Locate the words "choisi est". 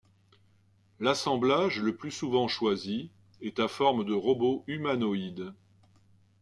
2.47-3.59